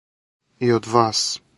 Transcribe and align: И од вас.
И 0.69 0.71
од 0.79 0.91
вас. 0.97 1.25